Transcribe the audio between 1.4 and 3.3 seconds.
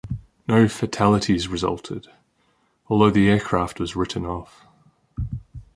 resulted, although the